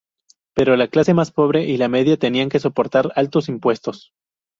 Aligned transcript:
Pero 0.55 0.75
la 0.77 0.87
clase 0.87 1.13
más 1.13 1.29
pobre 1.29 1.61
y 1.65 1.77
la 1.77 1.87
media 1.87 2.17
tenían 2.17 2.49
que 2.49 2.57
soportar 2.57 3.11
altos 3.15 3.49
impuestos. 3.49 4.11